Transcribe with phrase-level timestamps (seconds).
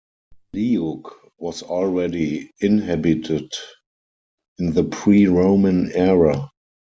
[0.55, 3.53] Leuk was already inhabited
[4.57, 6.49] in the pre-Roman era.